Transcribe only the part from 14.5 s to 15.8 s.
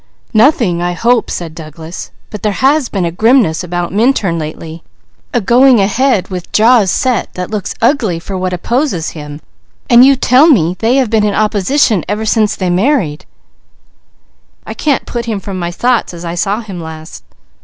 I can't put him from my